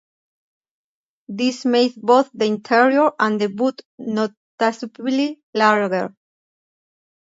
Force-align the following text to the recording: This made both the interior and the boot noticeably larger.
This 1.27 1.63
made 1.63 1.93
both 1.95 2.31
the 2.33 2.45
interior 2.45 3.11
and 3.19 3.39
the 3.39 3.49
boot 3.49 3.83
noticeably 3.99 5.39
larger. 5.53 6.15